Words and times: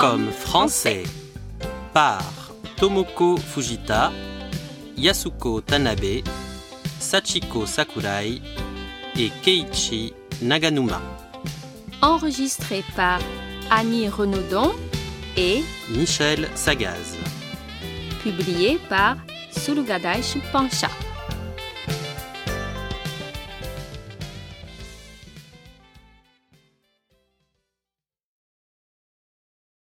comme 0.00 0.30
français 0.30 1.04
par 1.92 2.22
Tomoko 2.76 3.36
Fujita, 3.36 4.12
Yasuko 4.96 5.60
Tanabe, 5.60 6.22
Sachiko 7.00 7.66
Sakurai 7.66 8.40
et 9.18 9.30
Keiichi 9.42 10.12
Naganuma. 10.42 11.00
Enregistré 12.02 12.84
par 12.94 13.20
Annie 13.70 14.08
Renaudon 14.08 14.72
et 15.36 15.62
Michel 15.90 16.48
Sagaz. 16.54 17.16
publié 18.22 18.78
par 18.88 19.16
Surugadai 19.50 20.20
Pancha. 20.52 20.88